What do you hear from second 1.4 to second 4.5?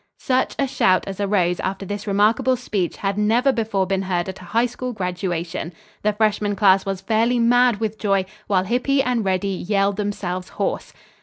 after this remarkable speech had never before been heard at a